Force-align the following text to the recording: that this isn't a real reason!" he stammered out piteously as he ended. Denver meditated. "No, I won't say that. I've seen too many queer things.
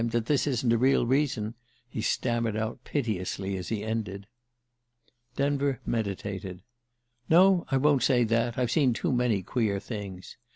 that 0.09 0.25
this 0.25 0.47
isn't 0.47 0.73
a 0.73 0.79
real 0.79 1.05
reason!" 1.05 1.53
he 1.87 2.01
stammered 2.01 2.55
out 2.57 2.83
piteously 2.83 3.55
as 3.55 3.67
he 3.69 3.83
ended. 3.83 4.25
Denver 5.35 5.79
meditated. 5.85 6.63
"No, 7.29 7.67
I 7.69 7.77
won't 7.77 8.01
say 8.01 8.23
that. 8.23 8.57
I've 8.57 8.71
seen 8.71 8.93
too 8.93 9.11
many 9.13 9.43
queer 9.43 9.79
things. 9.79 10.37